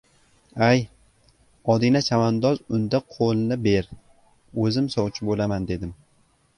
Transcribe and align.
—Ay, 0.67 0.79
Odina 1.75 2.01
chavandoz, 2.07 2.63
unda, 2.79 3.03
qo‘lni 3.19 3.61
ber, 3.69 3.93
o‘zim 4.65 4.93
sovchi 4.99 5.31
bo‘laman!— 5.33 5.71
dedim. 5.75 5.99